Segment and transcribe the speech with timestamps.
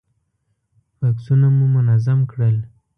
[0.99, 2.55] بکسونه مو منظم کړل.